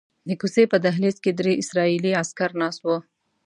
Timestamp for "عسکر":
2.21-2.49